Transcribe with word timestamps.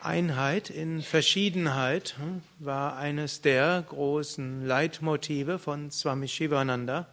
Einheit 0.00 0.70
in 0.70 1.02
Verschiedenheit 1.02 2.14
hm, 2.18 2.42
war 2.60 2.96
eines 2.96 3.40
der 3.40 3.84
großen 3.88 4.64
Leitmotive 4.64 5.58
von 5.58 5.90
Swami 5.90 6.28
Shivananda. 6.28 7.08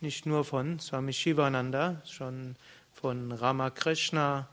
Nicht 0.00 0.24
nur 0.24 0.44
von 0.44 0.78
Swami 0.78 1.12
Shivananda, 1.12 2.00
schon 2.06 2.56
von 2.90 3.32
Ramakrishna, 3.32 4.48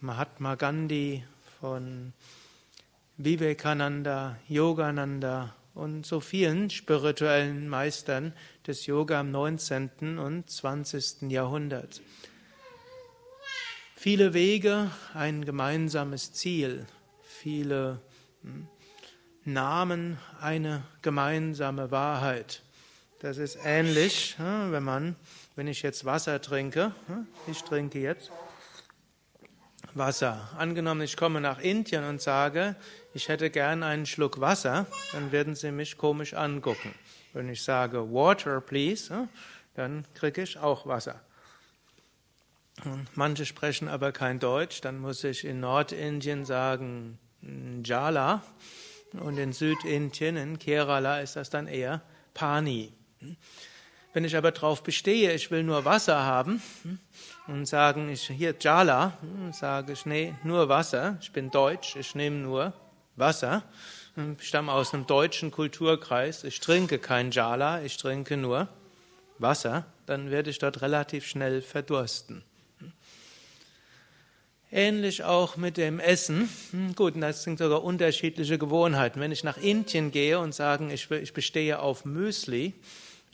Mahatma 0.00 0.56
Gandhi, 0.56 1.22
von 1.60 2.12
Vivekananda, 3.18 4.36
Yogananda 4.48 5.54
und 5.74 6.04
so 6.04 6.18
vielen 6.18 6.70
spirituellen 6.70 7.68
Meistern 7.68 8.32
des 8.66 8.86
Yoga 8.86 9.20
im 9.20 9.30
19. 9.30 10.18
und 10.18 10.50
20. 10.50 11.30
Jahrhundert. 11.30 12.00
Viele 14.02 14.32
Wege, 14.32 14.90
ein 15.12 15.44
gemeinsames 15.44 16.32
Ziel, 16.32 16.86
viele 17.22 18.00
hm, 18.42 18.66
Namen, 19.44 20.16
eine 20.40 20.84
gemeinsame 21.02 21.90
Wahrheit. 21.90 22.62
Das 23.18 23.36
ist 23.36 23.58
ähnlich, 23.62 24.38
hm, 24.38 24.72
wenn 24.72 24.84
man, 24.84 25.16
wenn 25.54 25.66
ich 25.66 25.82
jetzt 25.82 26.06
Wasser 26.06 26.40
trinke, 26.40 26.94
hm, 27.08 27.26
ich 27.46 27.62
trinke 27.62 27.98
jetzt 27.98 28.30
Wasser. 29.92 30.48
Angenommen, 30.56 31.02
ich 31.02 31.18
komme 31.18 31.42
nach 31.42 31.58
Indien 31.58 32.04
und 32.04 32.22
sage, 32.22 32.76
ich 33.12 33.28
hätte 33.28 33.50
gern 33.50 33.82
einen 33.82 34.06
Schluck 34.06 34.40
Wasser, 34.40 34.86
dann 35.12 35.30
werden 35.30 35.54
sie 35.54 35.72
mich 35.72 35.98
komisch 35.98 36.32
angucken. 36.32 36.94
Wenn 37.34 37.50
ich 37.50 37.62
sage 37.62 38.10
Water, 38.10 38.62
please, 38.62 39.28
dann 39.74 40.06
kriege 40.14 40.40
ich 40.40 40.56
auch 40.56 40.86
Wasser. 40.86 41.20
Manche 43.14 43.44
sprechen 43.44 43.88
aber 43.88 44.12
kein 44.12 44.38
Deutsch, 44.38 44.80
dann 44.80 44.98
muss 44.98 45.22
ich 45.24 45.44
in 45.44 45.60
Nordindien 45.60 46.44
sagen 46.44 47.18
Jala 47.84 48.42
und 49.12 49.38
in 49.38 49.52
Südindien, 49.52 50.36
in 50.36 50.58
Kerala, 50.58 51.20
ist 51.20 51.36
das 51.36 51.50
dann 51.50 51.66
eher 51.66 52.02
Pani. 52.32 52.92
Wenn 54.12 54.24
ich 54.24 54.36
aber 54.36 54.50
darauf 54.50 54.82
bestehe, 54.82 55.32
ich 55.34 55.50
will 55.50 55.62
nur 55.62 55.84
Wasser 55.84 56.24
haben 56.24 56.62
und 57.46 57.66
sagen, 57.66 58.08
ich 58.08 58.28
hier 58.28 58.54
Jala, 58.58 59.18
sage 59.52 59.92
ich, 59.92 60.06
nee, 60.06 60.34
nur 60.42 60.68
Wasser, 60.68 61.18
ich 61.20 61.32
bin 61.32 61.50
deutsch, 61.50 61.96
ich 61.96 62.14
nehme 62.14 62.36
nur 62.36 62.72
Wasser, 63.16 63.62
ich 64.38 64.48
stamme 64.48 64.72
aus 64.72 64.94
einem 64.94 65.06
deutschen 65.06 65.50
Kulturkreis, 65.50 66.44
ich 66.44 66.60
trinke 66.60 66.98
kein 66.98 67.30
Jala, 67.30 67.82
ich 67.82 67.96
trinke 67.98 68.36
nur 68.36 68.68
Wasser, 69.38 69.84
dann 70.06 70.30
werde 70.30 70.50
ich 70.50 70.58
dort 70.58 70.82
relativ 70.82 71.26
schnell 71.26 71.62
verdursten. 71.62 72.42
Ähnlich 74.72 75.24
auch 75.24 75.56
mit 75.56 75.76
dem 75.76 75.98
Essen. 75.98 76.48
Hm, 76.70 76.94
gut, 76.94 77.14
das 77.20 77.42
sind 77.42 77.58
sogar 77.58 77.82
unterschiedliche 77.82 78.56
Gewohnheiten. 78.56 79.18
Wenn 79.20 79.32
ich 79.32 79.42
nach 79.42 79.56
Indien 79.56 80.12
gehe 80.12 80.38
und 80.38 80.54
sage, 80.54 80.92
ich, 80.92 81.10
ich 81.10 81.32
bestehe 81.32 81.80
auf 81.80 82.04
Müsli 82.04 82.74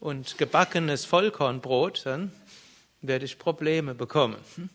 und 0.01 0.39
gebackenes 0.39 1.05
Vollkornbrot, 1.05 2.07
dann 2.07 2.33
werde 3.03 3.27
ich 3.27 3.39
Probleme 3.39 3.95
bekommen. 3.95 4.39
Hm, 4.55 4.71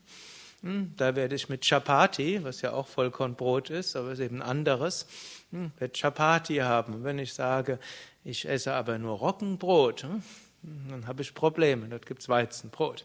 hm, 0.61 0.93
da 0.97 1.15
werde 1.15 1.33
ich 1.33 1.49
mit 1.49 1.65
Chapati, 1.67 2.43
was 2.43 2.61
ja 2.61 2.73
auch 2.73 2.87
Vollkornbrot 2.87 3.71
ist, 3.71 3.95
aber 3.95 4.11
ist 4.11 4.19
eben 4.19 4.43
anderes, 4.43 5.07
werde 5.49 5.99
Chapati 5.99 6.57
haben. 6.57 7.03
wenn 7.03 7.17
ich 7.17 7.33
sage, 7.33 7.79
ich 8.23 8.47
esse 8.47 8.73
aber 8.73 8.99
nur 8.99 9.17
Roggenbrot, 9.17 10.05
dann 10.61 11.07
habe 11.07 11.23
ich 11.23 11.33
Probleme. 11.33 11.87
Dort 11.87 12.05
gibt 12.05 12.21
es 12.21 12.29
Weizenbrot. 12.29 13.03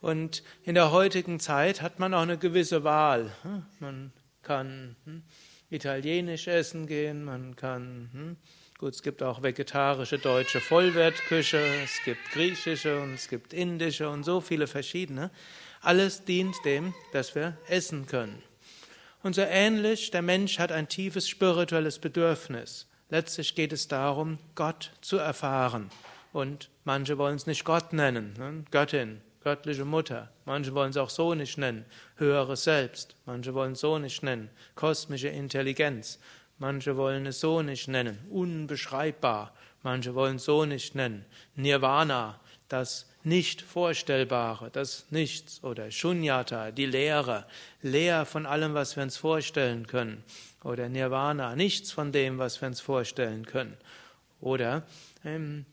Und 0.00 0.42
in 0.64 0.74
der 0.74 0.92
heutigen 0.92 1.40
Zeit 1.40 1.82
hat 1.82 1.98
man 1.98 2.14
auch 2.14 2.22
eine 2.22 2.38
gewisse 2.38 2.84
Wahl. 2.84 3.32
Hm? 3.42 3.66
Man 3.80 4.12
kann 4.42 4.96
hm, 5.04 5.22
italienisch 5.70 6.46
essen 6.46 6.86
gehen, 6.86 7.24
man 7.24 7.56
kann, 7.56 8.08
hm, 8.12 8.36
gut, 8.78 8.94
es 8.94 9.02
gibt 9.02 9.22
auch 9.22 9.42
vegetarische 9.42 10.18
deutsche 10.18 10.60
Vollwertküche, 10.60 11.60
es 11.82 12.00
gibt 12.04 12.30
griechische 12.30 13.00
und 13.00 13.14
es 13.14 13.28
gibt 13.28 13.52
indische 13.52 14.08
und 14.08 14.24
so 14.24 14.40
viele 14.40 14.66
verschiedene. 14.66 15.30
Alles 15.80 16.24
dient 16.24 16.56
dem, 16.64 16.94
dass 17.12 17.34
wir 17.34 17.56
essen 17.68 18.06
können. 18.06 18.42
Und 19.22 19.34
so 19.34 19.42
ähnlich, 19.42 20.10
der 20.10 20.22
Mensch 20.22 20.58
hat 20.58 20.70
ein 20.70 20.88
tiefes 20.88 21.28
spirituelles 21.28 21.98
Bedürfnis. 21.98 22.86
Letztlich 23.10 23.54
geht 23.54 23.72
es 23.72 23.88
darum, 23.88 24.38
Gott 24.54 24.92
zu 25.00 25.16
erfahren. 25.16 25.90
Und 26.32 26.70
manche 26.84 27.18
wollen 27.18 27.36
es 27.36 27.46
nicht 27.46 27.64
Gott 27.64 27.92
nennen, 27.92 28.34
ne? 28.38 28.64
Göttin, 28.70 29.22
göttliche 29.42 29.84
Mutter. 29.84 30.30
Manche 30.44 30.74
wollen 30.74 30.90
es 30.90 30.96
auch 30.96 31.10
so 31.10 31.34
nicht 31.34 31.58
nennen, 31.58 31.84
höheres 32.16 32.64
Selbst. 32.64 33.16
Manche 33.26 33.54
wollen 33.54 33.72
es 33.72 33.80
so 33.80 33.98
nicht 33.98 34.22
nennen, 34.22 34.50
kosmische 34.74 35.28
Intelligenz. 35.28 36.18
Manche 36.58 36.96
wollen 36.96 37.26
es 37.26 37.40
so 37.40 37.62
nicht 37.62 37.88
nennen, 37.88 38.18
unbeschreibbar. 38.30 39.52
Manche 39.82 40.14
wollen 40.14 40.36
es 40.36 40.44
so 40.44 40.64
nicht 40.64 40.94
nennen, 40.94 41.24
Nirvana, 41.54 42.40
das 42.68 43.08
nicht 43.22 43.62
Vorstellbare, 43.62 44.70
das 44.70 45.06
Nichts 45.10 45.62
oder 45.62 45.90
Shunyata, 45.90 46.70
die 46.70 46.86
Leere, 46.86 47.46
leer 47.82 48.26
von 48.26 48.46
allem, 48.46 48.74
was 48.74 48.96
wir 48.96 49.02
uns 49.02 49.16
vorstellen 49.16 49.86
können. 49.86 50.24
Oder 50.64 50.88
Nirvana, 50.88 51.54
nichts 51.54 51.92
von 51.92 52.10
dem, 52.10 52.38
was 52.38 52.60
wir 52.60 52.68
uns 52.68 52.80
vorstellen 52.80 53.46
können. 53.46 53.76
Oder 54.40 54.82
ähm, 55.24 55.64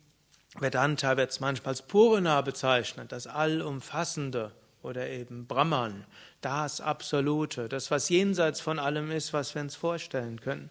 Vedanta 0.59 1.17
wird 1.17 1.31
es 1.31 1.39
manchmal 1.39 1.71
als 1.73 1.81
Purana 1.81 2.41
bezeichnet, 2.41 3.11
das 3.11 3.27
Allumfassende 3.27 4.51
oder 4.81 5.07
eben 5.09 5.47
Brahman, 5.47 6.05
das 6.41 6.79
Absolute, 6.79 7.67
das, 7.67 7.91
was 7.91 8.09
jenseits 8.09 8.61
von 8.61 8.79
allem 8.79 9.11
ist, 9.11 9.33
was 9.33 9.53
wir 9.55 9.61
uns 9.61 9.75
vorstellen 9.75 10.39
können. 10.39 10.69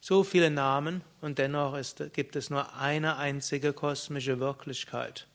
So 0.00 0.22
viele 0.22 0.50
Namen 0.50 1.02
und 1.20 1.38
dennoch 1.38 1.74
ist, 1.74 2.12
gibt 2.12 2.36
es 2.36 2.50
nur 2.50 2.76
eine 2.76 3.16
einzige 3.16 3.72
kosmische 3.72 4.38
Wirklichkeit. 4.38 5.26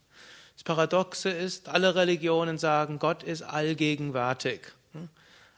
Das 0.56 0.64
Paradoxe 0.64 1.30
ist, 1.30 1.68
alle 1.68 1.96
Religionen 1.96 2.58
sagen, 2.58 3.00
Gott 3.00 3.24
ist 3.24 3.42
allgegenwärtig. 3.42 4.62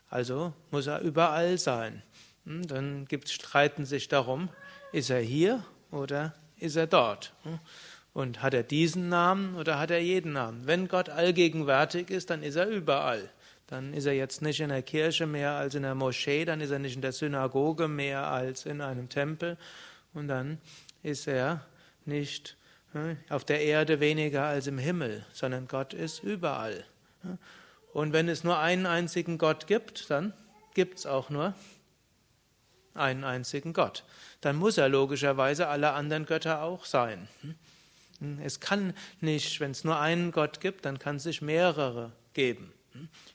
Also 0.09 0.53
muss 0.71 0.87
er 0.87 1.01
überall 1.01 1.57
sein. 1.57 2.01
Dann 2.45 3.05
gibt's, 3.05 3.33
streiten 3.33 3.85
sich 3.85 4.07
darum, 4.07 4.49
ist 4.91 5.09
er 5.09 5.21
hier 5.21 5.63
oder 5.91 6.33
ist 6.57 6.75
er 6.75 6.87
dort? 6.87 7.33
Und 8.13 8.43
hat 8.43 8.53
er 8.53 8.63
diesen 8.63 9.09
Namen 9.09 9.55
oder 9.55 9.79
hat 9.79 9.89
er 9.89 9.99
jeden 9.99 10.33
Namen? 10.33 10.67
Wenn 10.67 10.87
Gott 10.87 11.09
allgegenwärtig 11.09 12.11
ist, 12.11 12.29
dann 12.29 12.43
ist 12.43 12.55
er 12.55 12.67
überall. 12.67 13.29
Dann 13.67 13.93
ist 13.93 14.05
er 14.05 14.13
jetzt 14.13 14.41
nicht 14.41 14.59
in 14.59 14.69
der 14.69 14.83
Kirche 14.83 15.25
mehr 15.25 15.53
als 15.53 15.73
in 15.73 15.83
der 15.83 15.95
Moschee, 15.95 16.45
dann 16.45 16.61
ist 16.61 16.69
er 16.69 16.79
nicht 16.79 16.95
in 16.95 17.01
der 17.01 17.11
Synagoge 17.11 17.87
mehr 17.87 18.27
als 18.27 18.65
in 18.65 18.81
einem 18.81 19.09
Tempel 19.09 19.57
und 20.13 20.27
dann 20.27 20.59
ist 21.01 21.27
er 21.27 21.65
nicht 22.05 22.55
hm, 22.91 23.17
auf 23.29 23.45
der 23.45 23.61
Erde 23.61 23.99
weniger 23.99 24.43
als 24.43 24.67
im 24.67 24.77
Himmel, 24.77 25.25
sondern 25.33 25.67
Gott 25.67 25.93
ist 25.93 26.21
überall. 26.23 26.85
Und 27.93 28.13
wenn 28.13 28.29
es 28.29 28.43
nur 28.43 28.59
einen 28.59 28.85
einzigen 28.85 29.37
Gott 29.37 29.65
gibt, 29.65 30.09
dann 30.09 30.33
gibt 30.73 30.99
es 30.99 31.05
auch 31.05 31.29
nur 31.29 31.53
einen 32.93 33.23
einzigen 33.23 33.73
Gott. 33.73 34.03
Dann 34.41 34.55
muss 34.55 34.77
er 34.77 34.89
logischerweise 34.89 35.67
alle 35.67 35.93
anderen 35.93 36.25
Götter 36.25 36.61
auch 36.61 36.85
sein. 36.85 37.27
Es 38.43 38.59
kann 38.59 38.93
nicht, 39.21 39.59
wenn 39.59 39.71
es 39.71 39.83
nur 39.83 39.99
einen 39.99 40.31
Gott 40.31 40.59
gibt, 40.59 40.85
dann 40.85 40.99
kann 40.99 41.17
es 41.17 41.23
sich 41.23 41.41
mehrere 41.41 42.11
geben. 42.33 42.73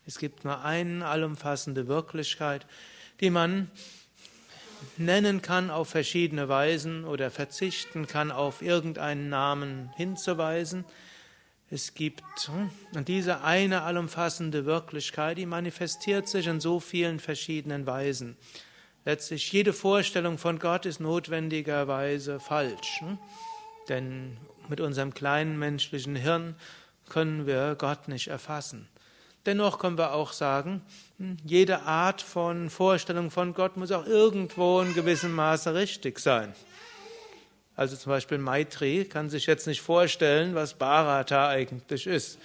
Es 0.05 0.17
gibt 0.17 0.45
nur 0.45 0.63
eine 0.63 1.05
allumfassende 1.07 1.87
Wirklichkeit, 1.87 2.65
die 3.19 3.29
man 3.29 3.69
nennen 4.97 5.41
kann 5.41 5.69
auf 5.69 5.89
verschiedene 5.89 6.47
Weisen 6.47 7.05
oder 7.05 7.31
verzichten 7.31 8.07
kann, 8.07 8.31
auf 8.31 8.61
irgendeinen 8.61 9.29
Namen 9.29 9.91
hinzuweisen. 9.97 10.85
Es 11.69 11.93
gibt 11.93 12.23
und 12.93 13.07
diese 13.07 13.41
eine 13.43 13.83
allumfassende 13.83 14.65
Wirklichkeit, 14.65 15.37
die 15.37 15.45
manifestiert 15.45 16.27
sich 16.27 16.47
in 16.47 16.59
so 16.59 16.79
vielen 16.79 17.19
verschiedenen 17.19 17.85
Weisen. 17.85 18.37
Letztlich 19.05 19.51
jede 19.51 19.73
Vorstellung 19.73 20.37
von 20.37 20.59
Gott 20.59 20.85
ist 20.85 20.99
notwendigerweise 20.99 22.39
falsch, 22.39 23.03
denn 23.87 24.37
mit 24.69 24.81
unserem 24.81 25.13
kleinen 25.13 25.57
menschlichen 25.57 26.15
Hirn 26.15 26.55
können 27.09 27.47
wir 27.47 27.75
Gott 27.75 28.07
nicht 28.07 28.27
erfassen. 28.27 28.87
Dennoch 29.45 29.79
können 29.79 29.97
wir 29.97 30.13
auch 30.13 30.33
sagen, 30.33 30.81
hm, 31.17 31.37
jede 31.43 31.81
Art 31.83 32.21
von 32.21 32.69
Vorstellung 32.69 33.31
von 33.31 33.53
Gott 33.53 33.77
muss 33.77 33.91
auch 33.91 34.05
irgendwo 34.05 34.81
in 34.81 34.93
gewissem 34.93 35.33
Maße 35.33 35.73
richtig 35.73 36.19
sein. 36.19 36.53
Also 37.75 37.95
zum 37.95 38.11
Beispiel 38.11 38.37
Maitri 38.37 39.05
kann 39.05 39.29
sich 39.29 39.45
jetzt 39.45 39.65
nicht 39.65 39.81
vorstellen, 39.81 40.53
was 40.53 40.73
Bharata 40.73 41.47
eigentlich 41.47 42.07
ist 42.07 42.37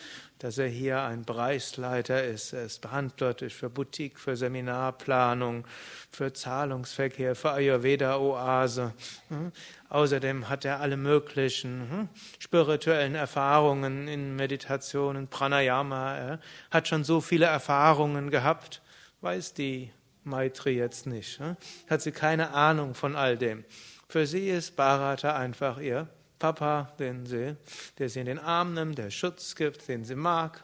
dass 0.45 0.59
er 0.59 0.69
hier 0.69 1.01
ein 1.01 1.25
Bereichsleiter 1.25 2.23
ist. 2.23 2.53
Er 2.53 2.65
ist 2.65 2.83
verantwortlich 2.83 3.55
für 3.55 3.71
Boutique, 3.71 4.19
für 4.19 4.37
Seminarplanung, 4.37 5.67
für 6.11 6.35
Zahlungsverkehr, 6.35 7.35
für 7.35 7.53
Ayurveda-Oase. 7.53 8.93
Hm? 9.29 9.53
Außerdem 9.89 10.51
hat 10.51 10.67
er 10.67 10.81
alle 10.81 10.99
möglichen 10.99 11.89
hm, 11.91 12.09
spirituellen 12.39 13.15
Erfahrungen 13.15 14.07
in 14.07 14.37
Meditationen, 14.37 15.29
Pranayama. 15.29 16.15
Er 16.15 16.41
hat 16.71 16.89
schon 16.89 17.05
so 17.05 17.23
viele 17.23 17.47
Erfahrungen 17.47 18.29
gehabt, 18.29 18.83
weiß 19.23 19.55
die 19.55 19.93
Maitri 20.25 20.77
jetzt 20.77 21.07
nicht. 21.07 21.41
Hat 21.89 22.03
sie 22.03 22.13
keine 22.13 22.51
Ahnung 22.51 22.95
von 22.95 23.17
all 23.17 23.39
dem. 23.39 23.65
Für 24.11 24.27
sie 24.27 24.51
ist 24.51 24.77
Bharata 24.77 25.37
einfach 25.37 25.79
ihr 25.79 26.07
Papa, 26.39 26.93
den 26.99 27.27
sie, 27.27 27.57
der 27.99 28.09
sie 28.09 28.21
in 28.21 28.27
den 28.27 28.39
Arm 28.39 28.75
nimmt, 28.75 28.99
der 28.99 29.11
Schutz 29.11 29.55
gibt, 29.55 29.89
den 29.89 30.05
sie 30.05 30.15
mag. 30.15 30.63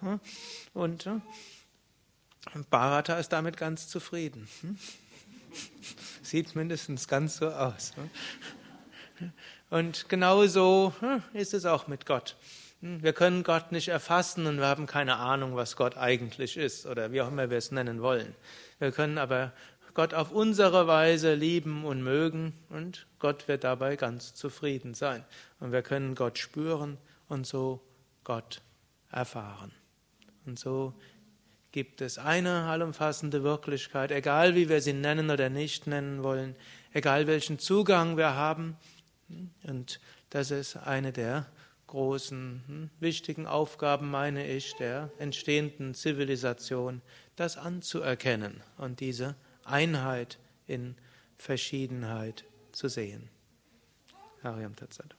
Und 0.74 1.08
Bharata 2.70 3.18
ist 3.18 3.30
damit 3.30 3.56
ganz 3.56 3.88
zufrieden. 3.88 4.48
Sieht 6.22 6.54
mindestens 6.54 7.08
ganz 7.08 7.36
so 7.36 7.48
aus. 7.50 7.92
Und 9.70 10.08
genauso 10.08 10.94
ist 11.32 11.54
es 11.54 11.64
auch 11.64 11.86
mit 11.86 12.06
Gott. 12.06 12.36
Wir 12.80 13.12
können 13.12 13.42
Gott 13.42 13.72
nicht 13.72 13.88
erfassen 13.88 14.46
und 14.46 14.58
wir 14.58 14.66
haben 14.66 14.86
keine 14.86 15.16
Ahnung, 15.16 15.54
was 15.54 15.76
Gott 15.76 15.98
eigentlich 15.98 16.56
ist 16.56 16.86
oder 16.86 17.12
wie 17.12 17.20
auch 17.20 17.28
immer 17.28 17.50
wir 17.50 17.58
es 17.58 17.72
nennen 17.72 18.00
wollen. 18.00 18.34
Wir 18.78 18.90
können 18.90 19.18
aber 19.18 19.52
Gott 19.94 20.14
auf 20.14 20.30
unsere 20.30 20.86
Weise 20.86 21.34
lieben 21.34 21.84
und 21.84 22.02
mögen 22.02 22.52
und 22.68 23.06
Gott 23.18 23.48
wird 23.48 23.64
dabei 23.64 23.96
ganz 23.96 24.34
zufrieden 24.34 24.94
sein. 24.94 25.24
Und 25.58 25.72
wir 25.72 25.82
können 25.82 26.14
Gott 26.14 26.38
spüren 26.38 26.98
und 27.28 27.46
so 27.46 27.80
Gott 28.24 28.62
erfahren. 29.10 29.72
Und 30.46 30.58
so 30.58 30.94
gibt 31.72 32.00
es 32.00 32.18
eine 32.18 32.64
allumfassende 32.64 33.42
Wirklichkeit, 33.42 34.10
egal 34.10 34.54
wie 34.54 34.68
wir 34.68 34.80
sie 34.80 34.92
nennen 34.92 35.30
oder 35.30 35.50
nicht 35.50 35.86
nennen 35.86 36.22
wollen, 36.22 36.56
egal 36.92 37.26
welchen 37.26 37.58
Zugang 37.58 38.16
wir 38.16 38.34
haben. 38.34 38.76
Und 39.62 40.00
das 40.30 40.50
ist 40.50 40.76
eine 40.76 41.12
der 41.12 41.46
großen, 41.86 42.62
hm, 42.66 42.90
wichtigen 43.00 43.46
Aufgaben, 43.46 44.10
meine 44.10 44.46
ich, 44.46 44.74
der 44.76 45.10
entstehenden 45.18 45.94
Zivilisation, 45.94 47.02
das 47.36 47.56
anzuerkennen 47.56 48.62
und 48.76 49.00
diese 49.00 49.34
Einheit 49.70 50.38
in 50.66 50.96
Verschiedenheit 51.38 52.44
zu 52.72 52.88
sehen. 52.88 53.28
Hariam 54.42 54.76
Tatsat. 54.76 55.16